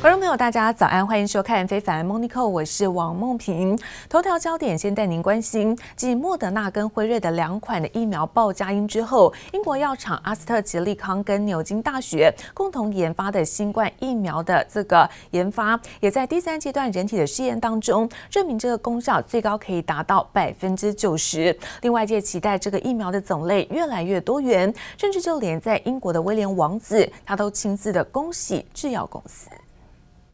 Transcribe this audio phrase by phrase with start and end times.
[0.00, 3.76] 观众朋友，大家早安，欢迎收看《非凡 Monico》，我是王梦萍。
[4.08, 21.58] 头条焦点先带您关心，继莫德纳跟辉瑞的两款的疫苗报佳音之后，英国药厂阿斯特捷利康跟牛津大学共同研发的新冠疫苗的这个研发，也在第三阶段人体的试验当中，证明这个功效最高可以达到百分之九十。
[21.82, 29.48] 另外界期待这个疫苗的种类越来越多元，甚至就连在英国的威廉王子，他都亲自的恭喜制药公司。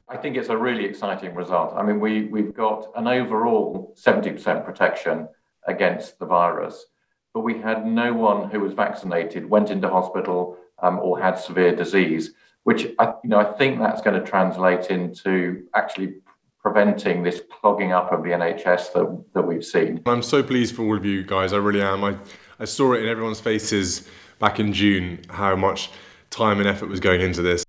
[0.09, 1.75] I think it's a really exciting result.
[1.75, 5.29] I mean, we, we've got an overall 70% protection
[5.67, 6.85] against the virus,
[7.33, 11.75] but we had no one who was vaccinated, went into hospital, um, or had severe
[11.75, 12.33] disease,
[12.65, 16.17] which I, you know, I think that's going to translate into actually
[16.61, 20.03] preventing this clogging up of the NHS that, that we've seen.
[20.07, 21.53] I'm so pleased for all of you guys.
[21.53, 22.05] I really am.
[22.05, 22.17] I,
[22.59, 24.09] I saw it in everyone's faces
[24.39, 25.91] back in June how much
[26.31, 27.64] time and effort was going into this.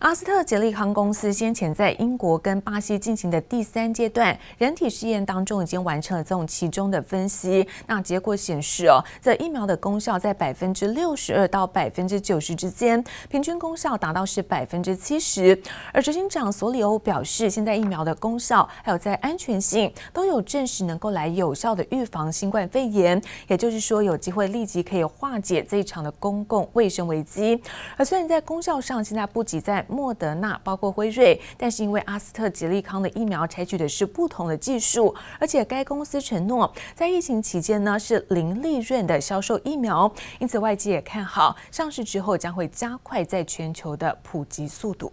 [0.00, 7.66] 阿斯特捷利康公司先前在英国跟巴西进行的第三阶段人体试验当中，已经完成了这种其中的分析。
[7.86, 15.58] 那结果显示哦，这疫苗的功效在百分之六十二到百分之九十之间，平均功效达到是百分之七十。
[15.92, 23.20] 而执行长索里欧表示，现在疫苗的功效还有在安全性都有证实，能够来有效的预防新冠肺炎。
[23.46, 27.62] 也就是说，有机会立即可以化解这一场的公共卫生危机。
[27.96, 45.12] 而虽然在功效上，现在不及在莫德纳包括辉瑞，但是因为阿斯特吉利康的疫苗采取的是不同的技术，而且该公司承诺在疫情期间呢是零利润的销售疫苗，因此外界也看好上市之后将会加快在全球的普及速度。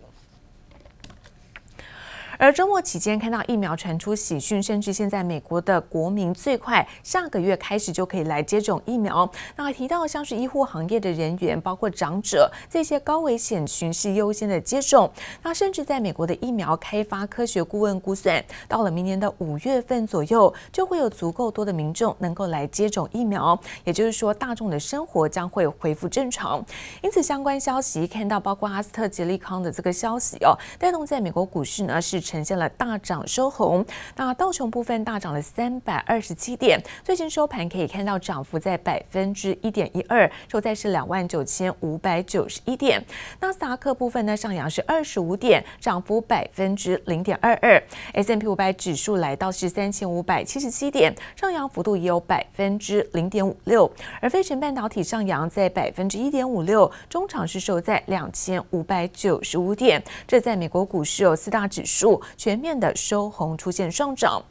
[2.42, 9.32] 而周末期间看到疫苗传出喜讯，甚至现在美国的国民最快下个月开始就可以来接种疫苗。
[9.56, 15.08] 那提到像是医护行业的人员，包括长者这些高危险群是优先的接种。
[15.44, 23.56] 那甚至在美国的疫苗开发科学顾问估算，到了明年的五月份左右，就会有足够多的民众能够来接种疫苗。
[23.84, 26.66] 也就是说，大众的生活将会恢复正常。
[27.04, 32.20] 因此，相关消息看到包括阿斯特捷利康的这个消息哦，带动在美国股市呢是。
[32.32, 43.04] 呈现了大涨收红，那道琼部分大涨了三百二十七点，最新收盘可以看到涨幅在百分之一点一二，收在是两万九千五百九十一点。
[43.42, 47.84] 纳斯达克部分呢上扬是二十五点，涨幅百分之零点二二。
[48.14, 53.92] S&P 五百指数来到是三千五百七十七点，上扬幅度也有百分之零点五六。
[54.22, 60.02] 而费城半导体上扬在百分之一点五六，中场是收在两千五百九十五点。
[60.26, 62.21] 这在美国股市有四大指数。
[62.38, 64.42] 全面的收红，出现上涨，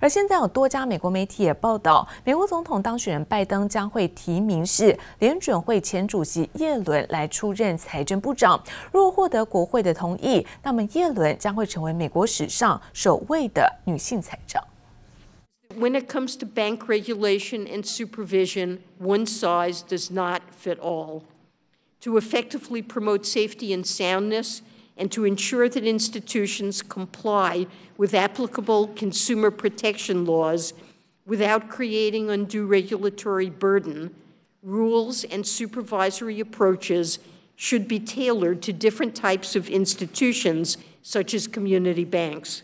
[0.00, 8.62] 而现在有多家美国媒体也报道，美国总统当选人拜登将会提名是联准会前主席耶伦来出任财政部长。
[8.92, 14.62] 若获得国会的同意，那么耶伦将会成为美国史上首位的女性财长。
[15.78, 21.22] When it comes to bank regulation and supervision, one size does not fit all.
[22.02, 24.60] To effectively promote safety and soundness.
[24.98, 27.66] And to ensure that institutions comply
[27.96, 30.74] with applicable consumer protection laws
[31.24, 34.14] without creating undue regulatory burden,
[34.62, 37.18] rules and supervisory approaches
[37.54, 42.62] should be tailored to different types of institutions, such as community banks.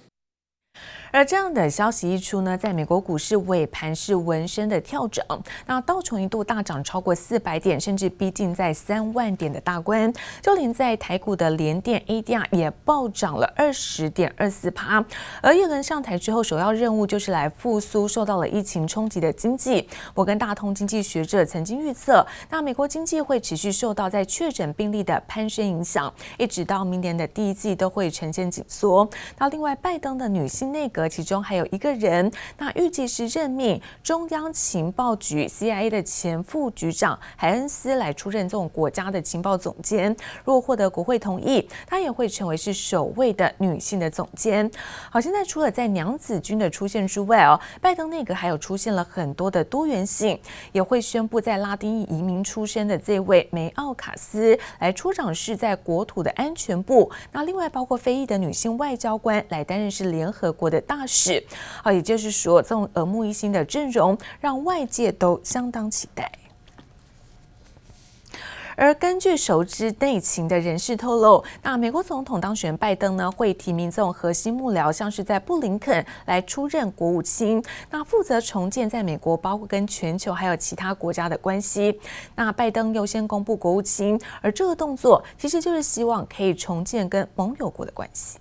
[1.15, 5.25] 而这样的消息一出呢，在美国股市尾盘是闻声的跳涨，
[5.65, 10.13] 那道琼一度大涨超过四百点，甚至逼近在三万点的大关。
[10.43, 15.05] 就连在台股的联电 ADR 也暴涨了二十点二四趴。
[15.41, 19.89] 而耶伦上台之后，首要任务就是来复苏受到了疫情冲击的经济。
[20.17, 29.09] 摩根大通经济学者曾经预测，那美国经济会持续受到在确诊病例的攀升影响，一直到明年的第一季都会呈现紧缩。
[29.39, 31.04] 那另外，拜登的女性内阁。
[31.09, 40.15] 其中还有一个人，那预计是任命中央情报局 CIA 的前副局长海恩斯来出任这种国家的情报总监。
[40.45, 44.69] 如果获得国会同意，她也会成为是首位的女性的总监。
[45.11, 50.39] 好，现在除了在娘子军的出现之外哦，拜登内阁还有出现了很多的多元性，
[50.73, 57.11] 也会宣布在拉丁裔移民出身的这位梅奥卡斯来出掌是在国土的安全部。
[57.31, 60.94] 那另外包括非裔的女性外交官来担任是联合国的大。
[60.97, 61.43] 大使，
[61.83, 66.31] 啊，也就是说，这种耳目一新的阵容让外界都相当期待。
[68.77, 82.01] 而根据熟知内情的人士透露，那美国总统当选拜登呢，会提名这种核心幕僚，像是在布林肯来出任国务卿，那负责重建在美国包括跟全球还有其他国家的关系。
[82.35, 88.39] 那拜登优先公布国务卿，而这个动作其实就是希望可以重建跟盟友国的关系。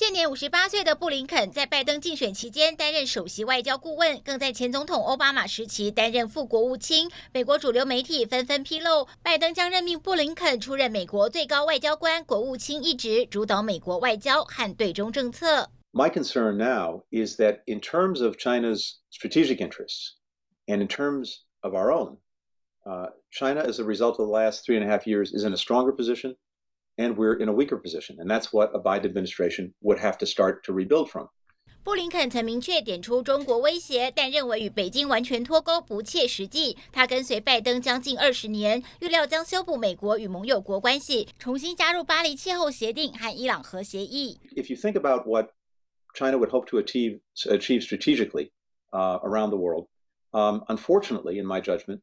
[0.00, 7.10] 现年五十八岁的布林肯，在拜登竞选期间担任首席外交顾问，更在前总统奥巴马时期担任副国务卿。
[7.34, 15.68] 美国主流媒体纷纷披露，拜登将任命布林肯出任美国最高外交官、国务卿一职，主导美国外交和对中政策。
[15.92, 20.14] My concern now is that in terms of China's strategic interests
[20.66, 22.16] and in terms of our own,
[22.86, 25.52] uh, China, as a result of the last three and a half years, is in
[25.52, 26.36] a stronger position.
[26.99, 30.25] And we're in a weaker position, and that's what a Biden administration would have to
[30.25, 31.27] start to rebuild from.
[31.83, 36.77] 布林肯曾明确点出中国威胁，但认为与北京完全脱钩不切实际。
[36.91, 44.39] 他跟随拜登将近二十年，预料将修补美国与盟友国关系，重新加入巴黎气候协定和伊朗核协议。
[44.55, 45.49] If you think about what
[46.15, 48.51] China would hope to achieve achieve strategically
[48.91, 49.87] uh, around the world,
[50.31, 51.99] um, unfortunately, in my judgment,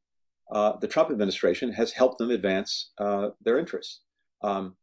[0.53, 4.03] uh, the Trump administration has helped them advance uh, their interests.
[4.43, 4.77] Um,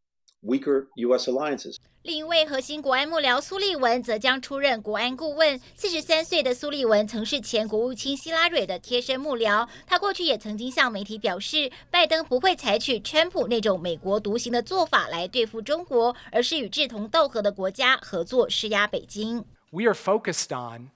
[0.44, 1.30] weaker U.S.
[1.30, 1.76] alliances.
[2.02, 5.58] 另一位核心国安幕僚苏利文则将出任国安顾问。
[5.74, 9.66] 四十三岁的苏利文曾是前国务卿希拉蕊的贴身幕僚。
[9.86, 19.46] 他过去也曾经向媒体表示，拜登不会采取川普那种美国独行的做法来对付中国，而是与志同道合的国家合作施压北京。
[19.70, 20.90] We are focused on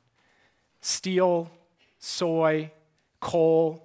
[0.82, 1.46] steel,
[1.98, 2.68] soy,
[3.18, 3.80] coal.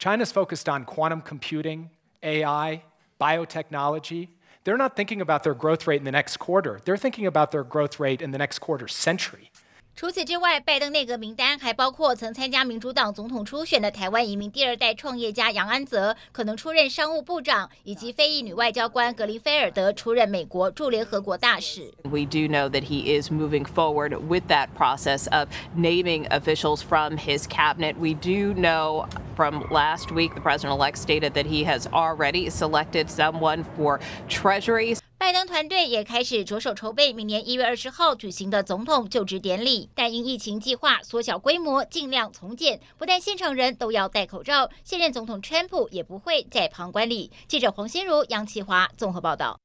[0.00, 1.90] China's focused on quantum computing,
[2.20, 2.82] AI,
[3.16, 4.30] biotechnology.
[4.64, 6.80] They're not thinking about their growth rate in the next quarter.
[6.84, 9.50] They're thinking about their growth rate in the next quarter century.
[9.95, 21.93] 除此之外，拜登内阁名单还包括曾参加民主党总统初选的台湾移民第二代创业家杨安泽，可能出任商务部长，以及非裔女外交官格林菲尔德出任美国驻联合国大使。
[22.03, 27.45] We do know that he is moving forward with that process of naming officials from his
[27.45, 27.95] cabinet.
[27.99, 29.05] We do know
[29.35, 33.99] from last week the president-elect stated that he has already selected someone for
[34.29, 34.95] Treasury.
[35.24, 47.32] 拜登团队也开始着手筹备明年一月二十号举行的总统就职典礼，但因疫情计划缩小规模，尽量从简，不但现场人都要戴口罩，现任总统川普也不会在旁观礼。
[47.48, 49.63] 记者黄心如、杨启华综合报道。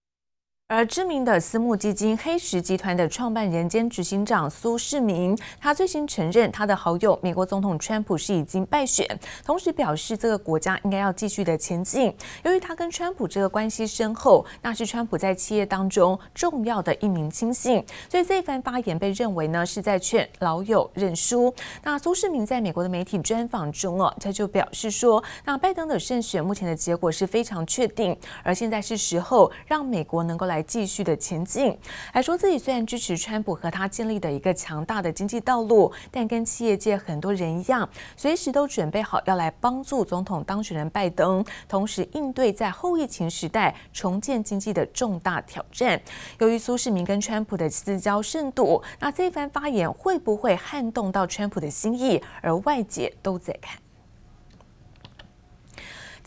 [0.72, 9.04] 而知名的私募基金黑石集团的创办人兼执行长苏世民，他最新承认他的好友美国总统川普是已经败选，
[9.44, 12.16] 同时表示这个国家应该要继续的前进。
[12.44, 21.52] 由于他跟川普这个关系深厚，那是川普在企业当中重要的一名亲信，所以这一番发言被认为呢是在劝老友认输。
[21.82, 30.59] 那苏世民在美国的媒体专访中哦，他就表示说，那拜登的胜选目前的结果是非常确定，而现在是时候让美国能够来。
[30.64, 31.78] 继续的前进，
[32.14, 46.02] 还说自己虽然支持川普和他建立的一个强大的经济道路，但跟企业界很多人一样，随时都准备好要来帮助总统当选人拜登，同时应对在后疫情时代重建经济的重大挑战。
[46.40, 52.22] 由于苏世民跟川普的私交甚笃，那这番发言会不会撼动到川普的心意？
[52.42, 53.80] 而外界都在看。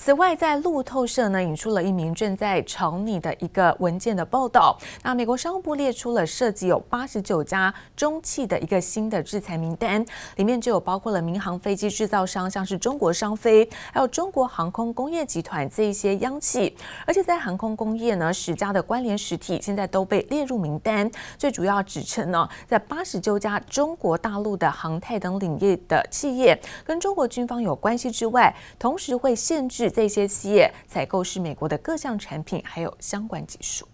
[0.04, 4.76] 此外，在路透社呢引出了一名正在炒拟的一个文件的报道。
[5.04, 10.04] 那美国商务部列出了涉及有八十九家中企的一个新的制裁名单，
[10.34, 16.76] 里面就有包括了民航飞机制造商，像是中国商飞，还有中国航空工业集团这一些央企。
[17.06, 21.08] 而且在航空工业呢，十家的关联实体现在都被列入名单。
[21.38, 29.91] 最主要指称呢，在八十九家中国大陆的航太等领域的企业跟中国军方有关系之外，同时会限制。
[29.92, 33.86] 这些企业采购是美国的各项产品，还有相关技术。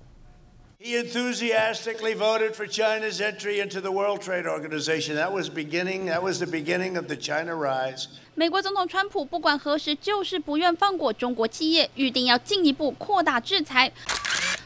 [0.81, 5.17] He enthusiastically voted for China's entry into the World Trade Organization.
[5.17, 6.07] That was beginning.
[6.07, 8.07] That was the beginning of the China rise.
[8.37, 13.90] 美国总统川普不管何时就是不愿放过中国企业，预定要进一步扩大制裁。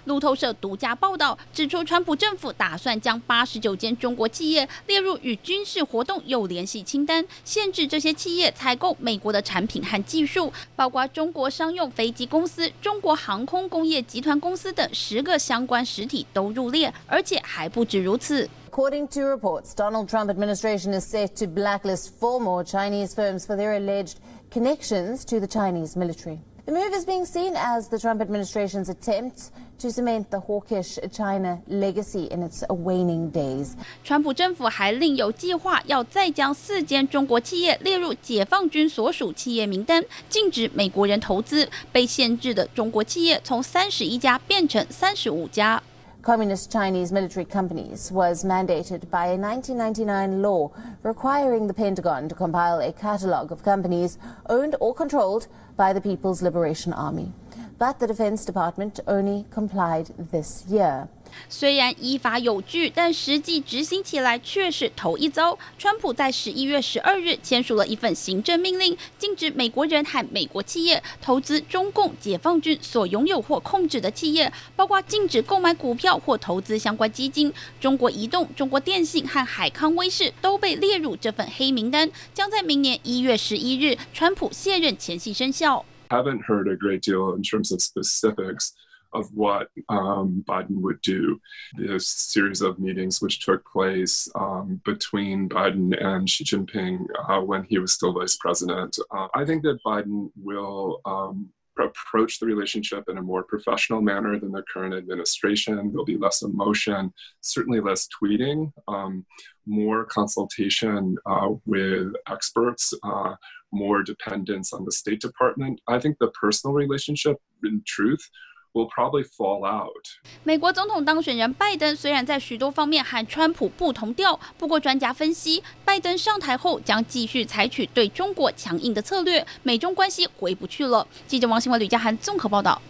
[0.04, 18.48] 路透社独家报道指出，川普政府打算将八十九间中国企业列入与军事活动有联系清单，限制这些企业采购美国的产品和技术，包括中国商用飞机公司、中国航空工业集团公司等十个相关实体都入列，而且还不止如此。
[18.70, 23.78] According to reports, Donald Trump administration is set to blacklist four more Chinese firms for their
[23.78, 24.14] alleged
[24.50, 26.38] connections to the Chinese military.
[26.65, 31.59] The move is being seen as the Trump administration's attempt to cement the hawkish China
[31.67, 33.69] legacy in its waning days.
[34.03, 41.69] 川普政府还另有计划，要再将四间中国企业列入解放军所属企业名单，禁止美国人投资。
[41.93, 45.81] 被限制的中国企业从三十一家变成三十五家。
[46.21, 50.69] Communist Chinese military companies was mandated by a 1999 law
[51.01, 54.17] requiring the Pentagon to compile a catalogue of companies
[54.49, 57.32] owned or controlled by the People's Liberation Army.
[57.78, 61.08] But the Defense Department only complied this year.
[61.48, 65.58] 虽然依法有据，但实际执行起来却是头一遭。
[65.78, 77.52] 川普在十一月十二日签署了一份行政命令，禁止美国人和美国企业投资中共解放军所拥有或控制的企业，包括禁止购买股票或投资相关基金。
[77.80, 85.84] 中国移动、中国电信和海康威视都被列入这份黑名单，将在明年一月十一日川普卸任前夕生效。
[86.08, 88.72] Haven't heard a great deal in terms of specifics.
[89.12, 91.40] Of what um, Biden would do.
[91.76, 97.64] This series of meetings which took place um, between Biden and Xi Jinping uh, when
[97.64, 98.98] he was still vice president.
[99.10, 104.38] Uh, I think that Biden will um, approach the relationship in a more professional manner
[104.38, 105.90] than the current administration.
[105.90, 109.24] There'll be less emotion, certainly less tweeting, um,
[109.66, 113.34] more consultation uh, with experts, uh,
[113.72, 115.80] more dependence on the State Department.
[115.88, 118.28] I think the personal relationship, in truth,
[118.72, 120.04] will probably fall out.
[120.44, 131.06] 美国总统当选人拜登虽然在许多方面和川普不同调，不过专家分析，拜登上台后将继续采取对中国强硬的策略，美中关系回不去了。
[131.26, 132.80] 记者王新文、吕家涵综合报道。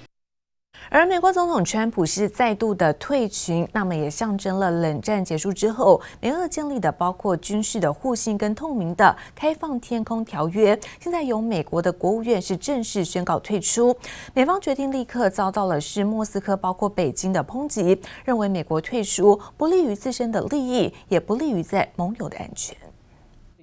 [0.91, 13.97] 而美国总统川普是再度的退群，那么也象征了冷战结束之后，美俄建立的包括军事的互信跟透明的开放天空条约，现在由美国的国务院是正式宣告退出。
[14.35, 22.77] 美方决定立刻遭到了是莫斯科包括北京的抨击，认为美国退出不利于自身的利益，也不利于在盟友的安全。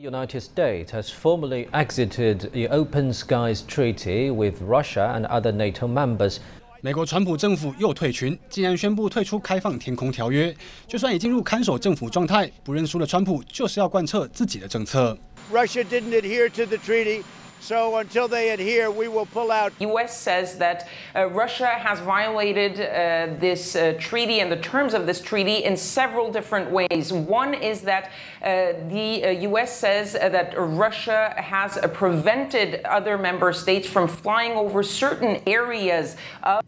[0.01, 5.87] The United States has formally exited the Open Skies Treaty with Russia and other NATO
[5.87, 6.37] members.
[6.81, 10.55] 美国川普政府又退群，竟然宣布退出开放天空条约。
[10.87, 15.17] 就算已进入看守政府状态，不认输的川普就是要贯彻自己的政策。
[15.51, 17.23] Russia didn't adhere to the treaty.
[17.61, 19.73] So until they adhere, we will pull out.
[19.79, 20.17] U.S.
[20.17, 25.21] says that uh, Russia has violated uh, this uh, treaty and the terms of this
[25.21, 27.11] treaty in several different ways.
[27.11, 28.11] One is that
[28.41, 29.71] uh, the U.S.
[29.71, 36.15] Uh, says that Russia has uh, prevented other member states from flying over certain areas
[36.43, 36.63] of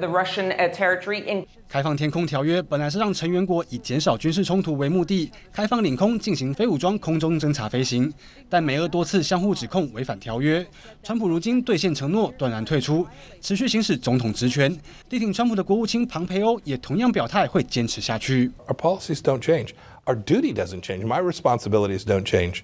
[0.00, 1.26] the Russian territory.
[1.26, 8.11] In 开放天空条约本来是让成员国以减少军事冲突为目的，开放领空进行非武装空中侦察飞行，
[8.49, 10.65] 但美俄多次相互指控违反条约。
[11.03, 13.05] 川普如今兑现承诺，断然退出，
[13.39, 14.75] 持续行使总统职权。
[15.09, 18.51] 力挺川普的国务卿庞培欧也同样表态会坚持下去。
[18.67, 19.69] Our policies don't change.
[20.05, 21.05] Our duty doesn't change.
[21.05, 22.61] My responsibilities don't change.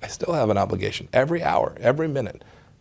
[0.00, 2.40] I still have an obligation every hour, every minute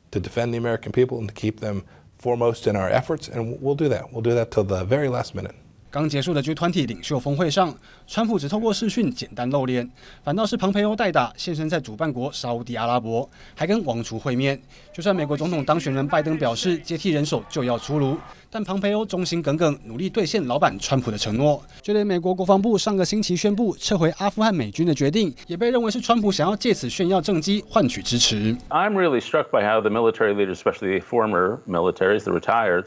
[0.10, 1.84] to defend the American people and to keep them
[2.18, 3.28] foremost in our efforts.
[3.28, 4.12] And we'll do that.
[4.12, 5.54] We'll do that till the very last minute.
[5.93, 9.87] 刚结束的 G20 领袖峰会上，川普只透过视讯简单露脸，
[10.25, 14.59] 反倒是庞培欧代打现身在主办国沙乌地阿拉伯，还跟王储会面。
[14.91, 18.17] 就算美国总统当选人拜登表示接替人手就要出炉，
[18.49, 21.63] 但庞培欧忠心耿耿，努力兑现老板川普的承诺。
[21.83, 28.57] 就连美国国防部上个星期宣布撤回阿富汗美军的决定，也被认为是川普想要借此炫耀政绩，换取支持。
[28.71, 32.87] I'm really struck by how the military leaders, especially the former militaries, the retireds.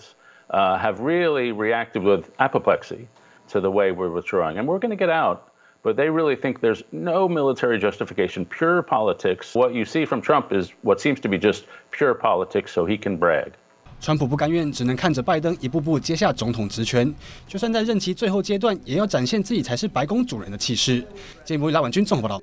[0.50, 3.06] uh, have really reacted with apoplexy
[3.48, 4.58] to the way we're withdrawing.
[4.58, 5.50] And we're going to get out,
[5.82, 9.54] but they really think there's no military justification, pure politics.
[9.54, 12.96] What you see from Trump is what seems to be just pure politics so he
[12.96, 13.52] can brag.
[14.00, 17.14] 川普不甘愿，只能看着拜登一步步接下总统职权。
[17.46, 21.04] 就算在任期最后阶段，也要展现自己才是白宫主人的气势。
[21.44, 22.42] 节目由赖婉君综合报道。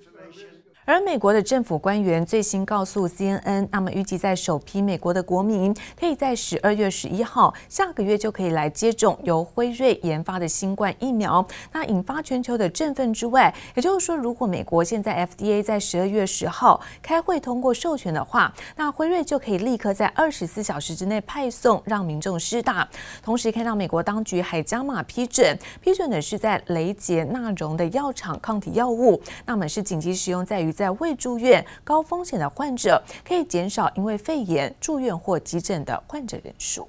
[0.85, 11.47] 而美国的政府官员最新告诉 CNN，那么预计在首批美国的国民可以在十二月十一号，下个月就可以来接种由辉瑞研发的新冠疫苗。
[11.71, 22.89] 那引发全球的振奋之外，也就是说，如果美国现在 FDA 在十二月十号开会通过授权的话，那辉瑞就可以立刻在二十四小时之内派送，让民众施打。
[23.23, 30.72] 同时看到美国当局还加码批准，批准的是在雷杰纳荣的药厂抗体药物，那么是紧急使用在于。
[30.73, 36.89] 在未住院高风险的患者，可以减少因为肺炎住院或急诊的患者人数。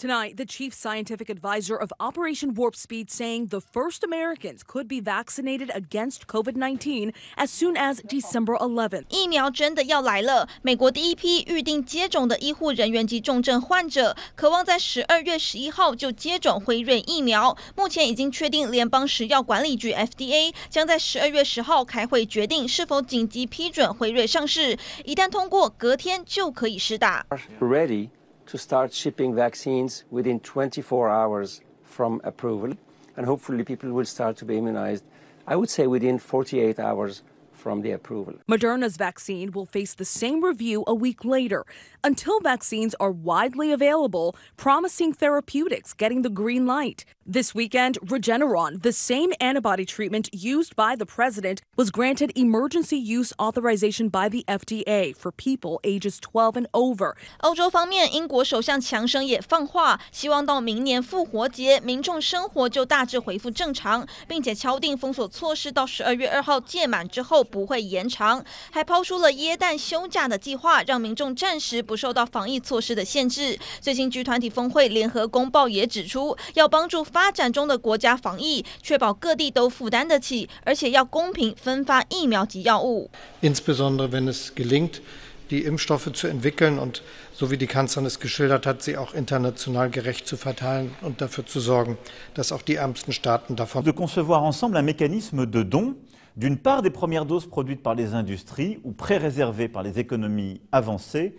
[0.00, 4.98] Tonight, the chief scientific advisor of Operation Warp Speed saying the first Americans could be
[4.98, 9.04] vaccinated against COVID 19 as soon as December 11th.
[9.10, 10.48] 疫苗真的要来了！
[10.62, 17.54] 美国第一批预定接种的医护人员及重症患者，渴望在十二月十一号就接种辉瑞疫苗。
[17.76, 24.78] 目前已经确定，联邦食药管理局 FDA 将在十二月十号开会决定是否紧急批准辉瑞上市。
[25.04, 27.26] 一旦通过，隔天就可以施打。
[27.60, 28.08] Ready.
[28.50, 32.72] To start shipping vaccines within 24 hours from approval.
[33.16, 35.04] And hopefully, people will start to be immunized,
[35.46, 38.34] I would say, within 48 hours from the approval.
[38.50, 41.64] Moderna's vaccine will face the same review a week later
[42.02, 47.04] until vaccines are widely available, promising therapeutics getting the green light.
[47.32, 53.32] This weekend, Regeneron, the same antibody treatment used by the president, was granted emergency use
[53.38, 57.14] authorization by the FDA for people ages 12 and over.
[57.42, 73.56] 欧洲方面，英国首相强生也放话，希望到明年复活节，民众生活就大致恢复正常，并且敲定封锁措施到十二月二号届满之后不会延长，还抛出了耶诞休假的计划，让民众暂时不受到防疫措施的限制。
[73.80, 83.09] 最新 G 团体峰会联合公报也指出，要帮助发发展中的国家防疫，确保各地都负担得起，而且要公平分发疫苗及药物。
[83.41, 85.01] Insbesondere wenn es gelingt,
[85.49, 87.03] die Impfstoffe zu entwickeln und
[87.33, 91.45] so wie die Kanzlerin es geschildert hat, sie auch international gerecht zu verteilen und dafür
[91.45, 91.97] zu sorgen,
[92.33, 93.83] dass auch die ärmsten Staaten davon.
[93.83, 95.95] De concevoir ensemble un mécanisme de don
[96.35, 101.37] d'une part des premières doses produites par les industries ou pré-réservées par les économies avancées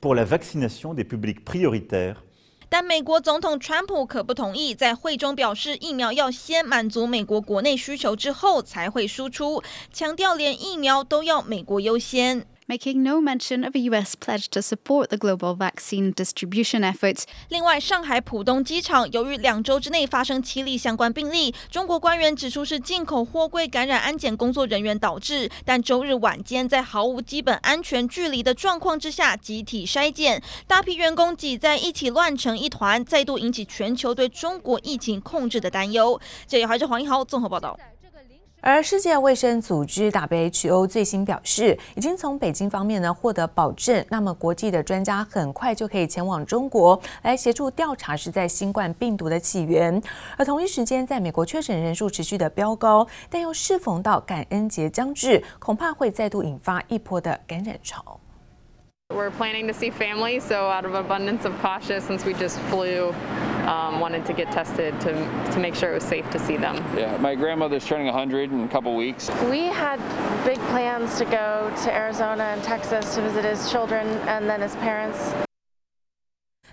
[0.00, 2.22] pour la vaccination des publics prioritaires
[2.69, 12.45] 但美国总统川普可不同意，在会中表示，疫苗要先满足美国国内需求之后才会输出，强调连疫苗都要美国优先。
[12.69, 14.15] Making no mention of a U.S.
[14.15, 17.23] pledge to support the global vaccine distribution efforts.
[17.49, 36.21] 另外，上海浦东机场由于两周之内发生七例相关病例，中国官员指出是进口货柜感染安检工作人员导致，但周日晚间在毫无基本安全距离的状况之下集体筛检，大批员工挤在一起乱成一团，再度引起全球对中国疫情控制的担忧。
[36.45, 37.75] 这里还是黄一豪综合报道。
[38.61, 50.01] 而世界卫生组织 WHO 最新表示，已经从北京方面呢获得保证，那么国际的专家很快就可以前往中国来协助调查是在新冠病毒的起源。
[50.37, 58.19] 而同一时间，在美国确诊人数持续的飙高，但又适逢到感恩节将至，恐怕会再度引发一波的感染潮。
[59.11, 63.13] We're planning to see family, so out of abundance of caution, since we just flew,
[63.69, 65.13] um, wanted to get tested to,
[65.51, 66.75] to make sure it was safe to see them.
[66.97, 69.29] Yeah, my grandmother's turning 100 in a couple weeks.
[69.49, 69.99] We had
[70.43, 74.75] big plans to go to Arizona and Texas to visit his children and then his
[74.77, 75.33] parents.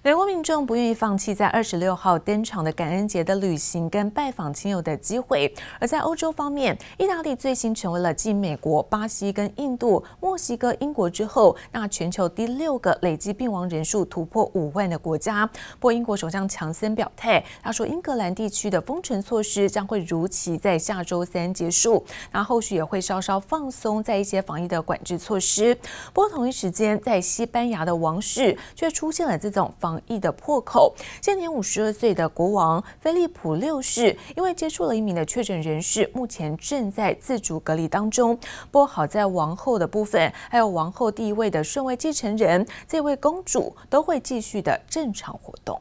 [0.07, 5.53] 美国民众不愿意放弃在二十六号登场的感恩节的旅行跟拜访亲友的机会。
[5.81, 15.45] 而在欧洲方面，意大利最新成为了继美国、巴西跟印度、墨西哥、英国之后，那全球第六个累计病亡人数突破五万的国家。
[15.81, 25.75] 不过，英国首相强森表态，他说英格兰地区的封城措施将会如期在下周三结束，那后续也会稍稍放松在一些防疫的管制措施。
[26.13, 38.37] 不过，同一时间，在西班牙的王室却出现了这种防防疫的破口，现年五十二岁的国王菲利普六世，因为接触了一名的确诊人士，目前正在自主隔离当中。
[38.71, 45.81] 不过好在王后的部分，还有王后第一位的顺位继承人这位公主，都会继续的正常活动。